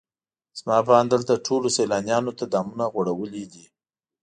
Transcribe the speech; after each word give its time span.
زما 0.59 0.77
په 0.87 0.93
اند 0.99 1.09
دلته 1.13 1.33
ټولو 1.47 1.67
سیلانیانو 1.77 2.31
ته 2.39 2.45
دامونه 2.53 2.85
غوړولي 2.93 3.43
دي. 3.53 3.65